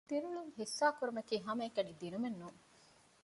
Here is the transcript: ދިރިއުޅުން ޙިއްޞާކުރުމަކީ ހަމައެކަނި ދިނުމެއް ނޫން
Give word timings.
ދިރިއުޅުން 0.09 0.51
ޙިއްޞާކުރުމަކީ 0.57 1.35
ހަމައެކަނި 1.45 1.91
ދިނުމެއް 2.01 2.37
ނޫން 2.39 2.59